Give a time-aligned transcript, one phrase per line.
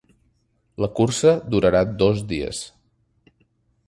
[0.83, 2.63] La cursa durarà dos dies.